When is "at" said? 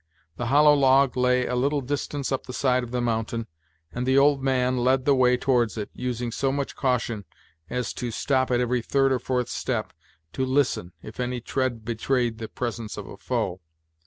8.49-8.59